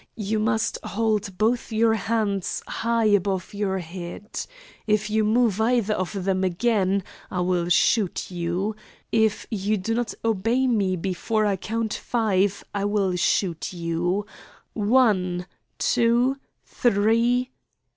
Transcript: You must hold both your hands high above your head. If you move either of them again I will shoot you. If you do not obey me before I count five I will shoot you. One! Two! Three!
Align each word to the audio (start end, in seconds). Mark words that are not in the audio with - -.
You 0.17 0.39
must 0.39 0.79
hold 0.83 1.37
both 1.37 1.71
your 1.71 1.93
hands 1.93 2.63
high 2.65 3.05
above 3.05 3.53
your 3.53 3.77
head. 3.77 4.47
If 4.87 5.11
you 5.11 5.23
move 5.23 5.61
either 5.61 5.93
of 5.93 6.23
them 6.23 6.43
again 6.43 7.03
I 7.29 7.41
will 7.41 7.69
shoot 7.69 8.31
you. 8.31 8.75
If 9.11 9.45
you 9.51 9.77
do 9.77 9.93
not 9.93 10.15
obey 10.25 10.65
me 10.65 10.95
before 10.95 11.45
I 11.45 11.55
count 11.55 11.93
five 11.93 12.63
I 12.73 12.83
will 12.85 13.15
shoot 13.15 13.73
you. 13.73 14.25
One! 14.73 15.45
Two! 15.77 16.37
Three! 16.65 17.51